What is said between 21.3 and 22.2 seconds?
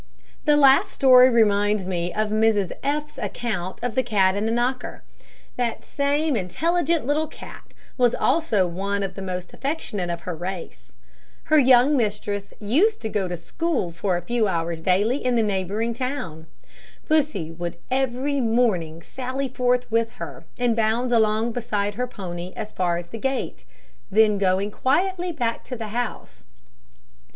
beside her